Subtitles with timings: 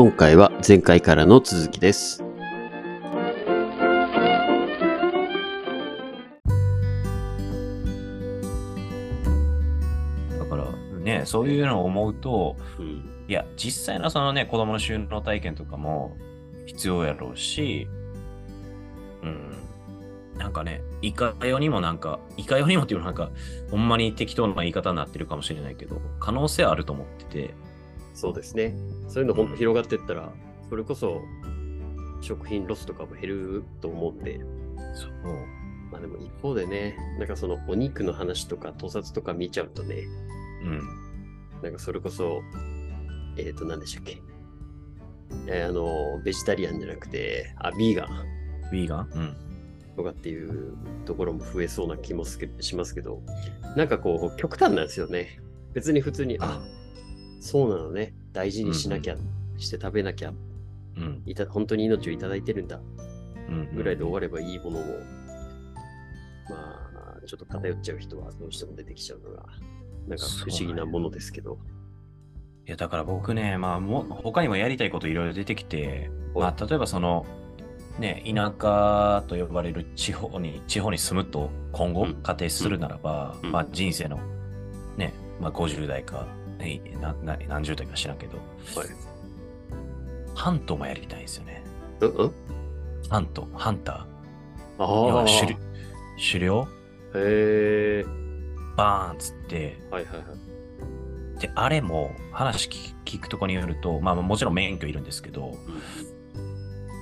[0.00, 2.22] 今回は前回からの続きです。
[10.38, 10.70] だから
[11.00, 13.26] ね、そういうのを思うと、うん。
[13.26, 16.16] いや、実際のそのね、子供の収納体験とかも
[16.66, 17.88] 必要やろうし、
[19.24, 19.50] うん。
[20.38, 23.32] なんかね、いかようにもなんか、いかようにもっていうのはなんか、
[23.72, 27.54] ほんまに適当な言い方になってるかもしれないけど、可能性あると思ってて、
[28.18, 28.74] そうですね。
[29.08, 30.32] そういうの本当広がっていったら、
[30.68, 31.22] それこそ
[32.20, 34.40] 食品ロスとかも減ると思うんで、
[34.92, 35.10] そう。
[35.92, 40.02] まあでも一方でね、なんかそのお肉の話とか盗撮とか見ちゃうとね、
[40.64, 40.80] うん。
[41.62, 42.42] なんかそれこそ、
[43.36, 44.20] えっ、ー、と何でしたっけ
[45.46, 48.08] えーあの、ベジタリアンじゃなくて、あ、ビーガン
[48.72, 49.10] ウィーガン？
[49.14, 49.36] うん。
[49.96, 53.22] とかっていうところも増えそうな気もしますけど、
[53.76, 55.40] なんかこう、極端なんですよね。
[55.72, 56.60] 別に普通に、あ、
[57.40, 58.14] そうなのね。
[58.32, 59.16] 大事にしなきゃ、
[59.56, 60.32] して食べなきゃ、
[60.96, 61.22] うん。
[61.26, 62.80] いた本当に命をいただいてるんだ。
[63.48, 63.74] うん。
[63.74, 64.82] ぐらいで終わればいいものを、
[66.50, 69.46] まあ、ちょっと偏っちゃう人はどうしても出てきちゃうのが、
[70.06, 71.58] なんか不思議なものですけど。
[72.66, 77.24] いや、だから僕ね、まあ、も他にもやりたいこといろいろ出てきて、まあ、例えばその、
[77.98, 82.14] ね、田舎と呼ばれる地方に、地方に住むと今後うん。
[82.22, 83.52] 仮定するならば、うん。
[83.52, 84.20] まあ人生の
[84.96, 86.26] ね、まあ50代か、
[86.58, 88.38] ねなな何十代か知らんけど、
[88.76, 88.88] はい。
[90.34, 91.62] ハントもやりたいんですよね。
[92.00, 92.32] うんうん
[93.08, 94.84] ハント、ハンター。
[94.84, 95.22] あ要あ。
[95.22, 95.58] は狩猟
[96.30, 96.68] 狩猟？
[97.14, 98.04] へえ。
[98.76, 100.22] バーンっつって、はいはいは
[101.38, 101.40] い。
[101.40, 105.56] で、あれも話聞聞くとこによると、まあもちろん免許いるんですけど、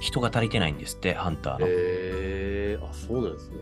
[0.01, 1.67] 人が足りてないんですって、ハンターの。
[1.67, 2.79] へえ。
[2.81, 3.57] あ、そうなんですね。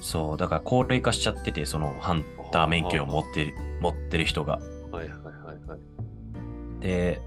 [0.00, 4.60] そう、だから高齢化しちゃってて、そのハンター免許を持ってる持ってる人が。
[4.90, 6.80] はいはいはいはい。
[6.80, 7.20] で、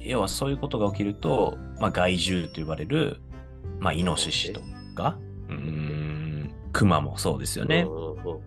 [0.00, 3.20] 要はそういうことが起きると、まあ、害獣と呼ばれる、
[3.78, 4.60] まあ、イノシシと
[4.94, 7.92] か、うーん、クマもそうですよねうん。
[7.92, 8.40] うんうんうん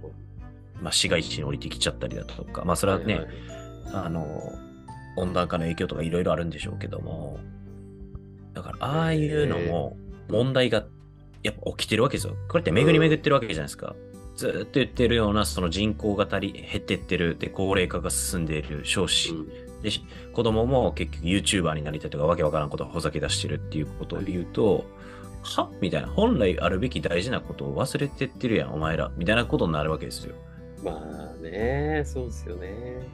[0.81, 3.19] まあ、市街地に降りてきちゃったりだとか、まあ、それはね、いい
[3.94, 4.53] あの、
[5.16, 7.40] 温暖化の影響とかいろいろあるんでしょうけども、
[8.53, 9.97] だから、ああいうのも
[10.28, 10.85] 問題が
[11.44, 12.35] やっぱ起きてるわけですよ。
[12.50, 13.95] これって巡り巡ってるわけじゃないですか。
[14.41, 19.47] ずーっと言ってるような、その人口が足り、減ってってる、で、高齢化が進んでいる少子、うん
[19.81, 20.03] で、し
[20.34, 24.85] 子供も結局 YouTuber になりたいとか、わけわからんことをほざけ出してるっていうことを言うと、
[25.44, 25.69] は？
[25.81, 29.12] みたいな、本来あるべき大事なことを忘れてってるやん、お前ら。
[29.18, 30.35] みたいなことになるわけですよ。
[30.84, 33.08] まあね、そうですよね。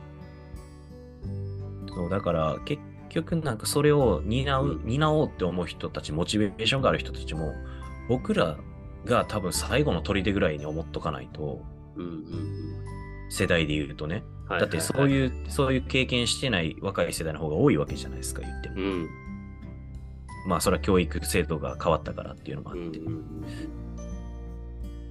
[1.94, 7.54] そう、だから、結局なんかそれを担う、うん担おうって思う人たち、モチベーションがある人たちも、
[8.10, 8.58] 僕ら
[9.08, 11.62] が多分最後の砦ぐらいに思っとかないと、
[11.96, 13.32] うんうんうん。
[13.32, 14.24] 世代で言うとね。
[14.48, 15.10] はいだってそうう。
[15.10, 18.76] いう、そういう経験してない若い世代の方が多いわけじゃないですか、言っても。
[18.76, 19.10] うん。
[20.48, 23.00] まあ、それは教育制度が変わったからっていうのもあうんって。
[23.00, 23.22] うんうん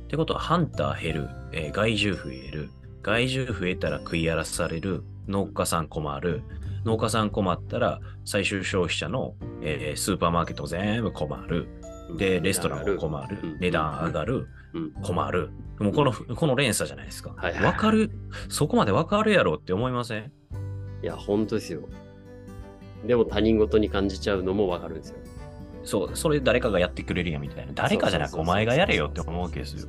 [0.07, 2.71] ってことは、ハンター減る、えー害獣増える、
[3.03, 6.42] 害獣増えたら食い荒らされる、農家さん困る、
[6.84, 11.69] 農家さん困ったら最終消費者の、えースーパーマーケット全部困る、
[12.10, 12.16] うん。
[12.16, 13.38] で、レストランも困る。
[13.42, 14.92] うん、値段上がる、うん。
[15.03, 15.50] 困る。
[15.78, 17.34] もうこの、この連鎖じゃないですか。
[17.36, 18.10] はいはいわかる、
[18.48, 20.32] そこまでわかるやろって思いません？
[21.03, 21.82] いや、本当ですよ。
[23.06, 25.16] でも他人事に感じちゃうのもわかるんですよ。
[25.84, 27.72] そう、それ誰かがやってくれるやんみたいな。
[27.75, 29.88] 誰かじゃなくお前がやれよって思うわけですよ。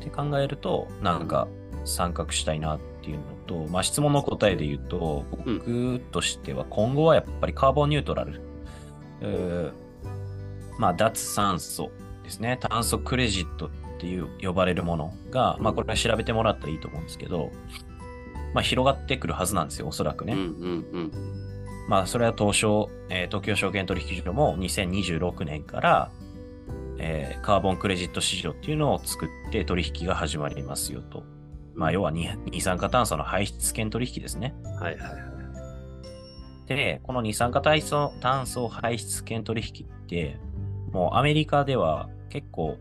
[0.00, 1.48] て考えると、なんか
[1.88, 8.40] 参画したいなっていうのと、まあ質問の答えで言うと、僕としては今後はやっぱりカーボンニュートラル。
[9.20, 9.72] うー
[10.78, 11.90] まあ脱炭素
[12.22, 12.58] ですね。
[12.60, 17.50] 炭素クレジットっていう呼ばれるものが、まあこれは調べてもらったらいいと思うんですけど、
[18.54, 20.34] まあ広がってくるはずなんですよ、おそらくね。
[20.34, 21.12] うんうんうん。
[21.88, 26.10] まあ、それは東証、えー東京証券取引所も2026年から、
[26.98, 31.24] えーカーボンクレジット市場っていうのを作って取引が始まりますよと。
[31.78, 34.52] まあ、要は二二酸化炭素の排出権取引ですね。
[34.80, 36.66] はいはいはい。
[36.66, 40.38] で、この二酸化炭素炭素排出権取引って、
[40.92, 42.78] もうアメリカでは結構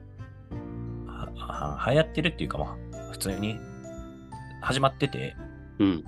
[1.05, 3.59] はは流行ってるっていうか、まあ、普通に
[4.61, 5.35] 始まってて、
[5.77, 6.03] うん。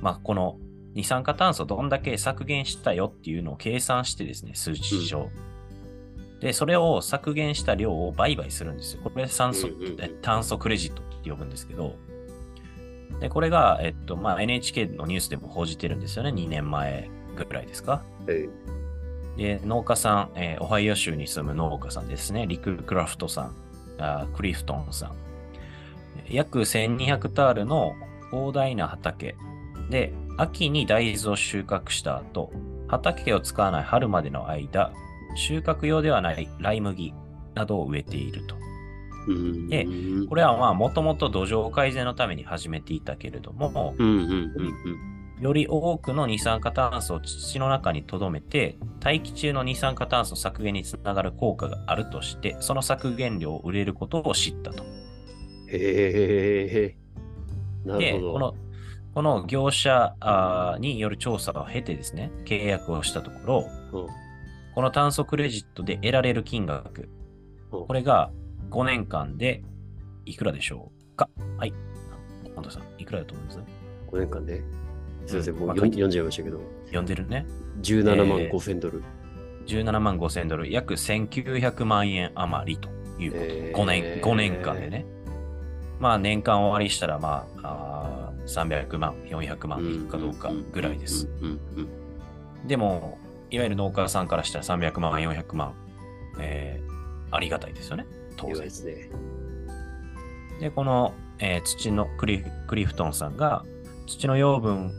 [0.00, 0.56] まあ、この
[0.94, 5.30] 二酸化炭素どんだけ削減したよっていうのを計算してですね、数値上。
[6.40, 9.02] で、それを削減した量を売買するんですよ。
[9.02, 11.96] これ酸素、うんうん炭素クレジットって呼ぶんですけど、
[13.20, 16.30] で、これが、えっと、まあ、NHK のニュースでも報じてるんですよね。
[16.30, 18.02] 2年前ぐらいですか。
[18.28, 18.48] え
[19.36, 22.46] で、農家さん、えーオハイオ州に住む農家さんですね。
[22.46, 23.54] リク・クラフトさん、
[23.98, 25.12] あクリフトンさん。
[26.28, 27.94] 約1200タールの
[28.30, 29.36] 広大な畑
[29.90, 32.52] で、秋に大豆を収穫した後、
[32.88, 34.92] 畑を使わない春までの間、
[35.36, 37.12] 収穫用ではないライ麦
[37.54, 38.56] などを植えていると。
[39.26, 54.84] うんでうんこれはまあもともと土壌改善のために始めていたけれども、うんうんうんより多くの二酸化炭素を土の中に留めて、大気中の二酸化炭素削減につながる効果があるとして、その削減量を売れることを知ったと。
[54.84, 56.96] へえ。
[57.84, 58.32] なるで、ほど。
[58.32, 58.54] この、
[59.14, 60.14] この業者
[60.78, 64.06] による調査を経てですね、契約をしたところ、うん
[64.74, 67.08] この炭素クレジットで得られる金額、
[67.70, 68.30] うんこれが
[68.74, 69.62] 5年間で
[70.24, 71.28] いくらでしょうか？
[71.58, 71.72] はい。
[72.56, 73.58] 本田さん、いくらだと思います
[74.10, 74.62] ？5年間で？
[75.26, 77.46] すいません、もううんまあ読んじゃいましたけど、読んでるね。
[77.82, 79.02] 17万えー5千ドル。
[79.66, 82.88] 17万5千ドル、約1900万円余りと
[83.18, 83.44] いうこと。
[83.44, 85.06] えー5年、5年間でね。
[86.00, 91.28] まあ年間終わりしたら、まあ、あー300万、400万いくかどうかぐらいです。
[92.66, 93.18] でも、
[93.50, 95.74] いわゆる農家さんからしたら300万、400万、
[96.40, 96.94] えー
[97.30, 98.06] ありがたいですよね。
[98.36, 98.62] 当然うん。
[98.62, 99.10] ですね。
[100.60, 103.64] で、この、えー土のクリクリフトンさんが
[104.06, 104.92] 土の養分を、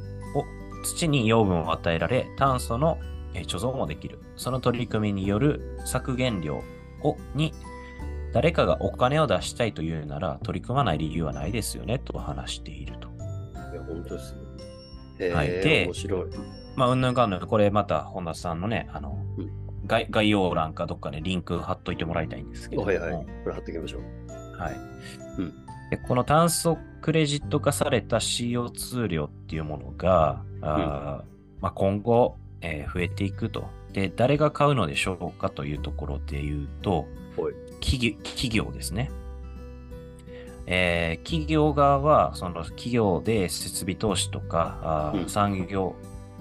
[0.84, 2.98] 土に養分を与えられ、炭素の、
[3.34, 4.20] えー貯蔵もできる。
[4.36, 6.62] その取り組みによる削減量
[7.04, 7.54] を、に、
[8.34, 13.08] 誰かがお金を出したいというなら、取り組まない理由はないですよね、と話していると。
[13.08, 14.36] いや、本当です
[15.20, 15.30] ね。
[15.30, 16.30] はいで面白い。
[16.76, 23.26] まあ、うんぬんかんぬん、これまた本田さんのね、あの、うん概概要欄かどっかでリンク貼っといてもらいたいんですけれども、はいはい。
[23.44, 24.02] これ貼っておきましょう。
[24.58, 24.76] はい。
[25.40, 33.66] うんでこの炭素クレジット化された CO2 量っていうものが、あーまあ、今後、えー増えていくと。
[33.94, 37.06] で、誰が買うのでしょうかというところで言うと、
[37.38, 39.12] はい企業企業ですね。
[40.66, 45.96] えー企業側は、その企業で設備投資とか、あーうん産業、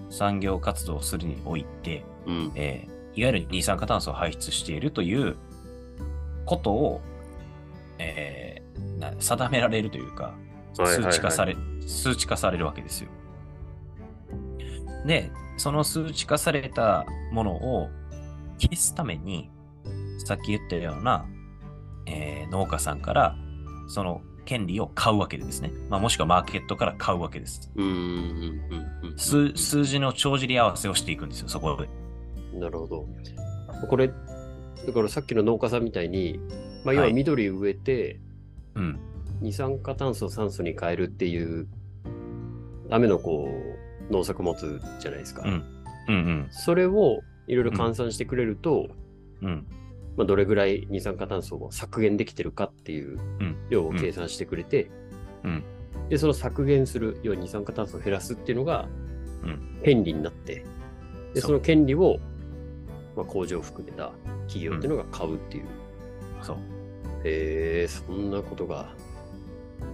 [0.08, 2.52] 産業活動をするにおいて、うん。
[2.55, 5.37] えーいわゆる二酸化炭素を排出しているという
[6.44, 7.00] ことを、
[7.99, 8.64] えー
[8.99, 10.31] な定められるというか、は
[10.78, 11.56] いはいはい数値化され、
[11.87, 13.08] 数値化されるわけですよ。
[15.06, 17.88] で、その数値化されたものを
[18.58, 19.50] 消すために、
[20.25, 21.26] さっき言ったような、
[22.06, 23.37] えー農家さんから
[23.88, 25.72] その権利を買うわけですね。
[25.88, 27.70] まあ、もしくはマーケットから買うわけです。
[27.75, 29.19] うんうんうんうん。
[29.19, 31.88] 数数字の帳尻合わせをしていくんですよ、そこで。
[32.59, 33.09] なるほど。
[33.89, 36.39] これ、だからさっきの農家さんみたいに、
[36.85, 38.21] まあ、要ははい緑植えて、
[38.75, 39.01] うん。
[39.41, 41.67] 二酸化炭素を酸素に変えるっていう
[42.89, 43.49] ためのこ
[44.09, 45.43] う農作物じゃないですか。
[45.45, 45.65] うん
[46.09, 46.49] うんうん。
[46.51, 48.89] それをいろいろ換算してくれると、
[49.43, 49.67] うん。
[50.17, 54.91] まあ、どれぐらい二酸化炭素を削減できてるかっていううん量を計算してくれて、
[55.43, 55.65] うん。
[56.09, 58.89] で、その削減する、要は二酸化炭素を減らすっていうのが
[59.43, 60.65] うん権利になって、
[61.35, 62.19] で、その権利を、
[63.16, 64.12] まあ、工場を含めた
[64.46, 65.64] 企業っていうのが買うっていう。
[66.43, 66.56] そう。
[67.25, 68.88] へえ、そんなことが。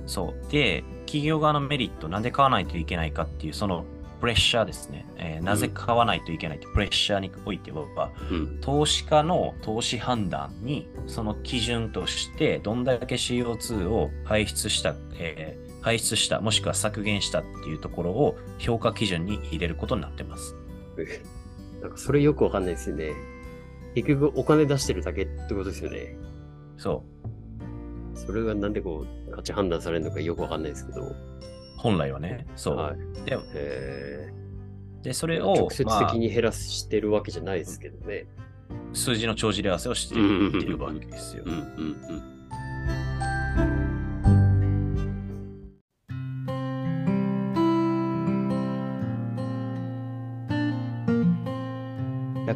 [0.06, 0.52] そう。
[0.52, 3.84] で、企業側のメリット、なんで買わないといけないかっていう、その
[4.20, 5.06] プレッシャーですね。
[5.16, 7.86] えーなぜ買わないといけないってプレッシャーにおいては、
[8.30, 8.58] うん。
[8.60, 20.54] 投資家の投資判断に、その基準として、どんだけ CO2 を排出した、えー排出した、もしくは削減したっていうところを評価基準に入れることになってます。
[21.80, 23.12] えなんかそれよくわかんないですよね。
[23.94, 26.16] 結局お金出してるだけってことですよね。
[26.76, 27.04] そ
[28.14, 31.02] それがなんでこう価値判断されるのかよくわかんないですけど。
[31.02, 31.16] う。
[31.76, 32.46] 本来はね。
[32.56, 32.76] そう。
[32.76, 32.96] はい。
[33.24, 34.32] でへ
[35.02, 35.40] で、それえ。
[35.40, 38.26] を、直接まあ的に減らしてるわけじゃないですけどね。
[38.92, 41.52] 数字の帳尻合わせをしていってるわけですようん。
[41.52, 41.62] うんう
[42.16, 42.30] ん。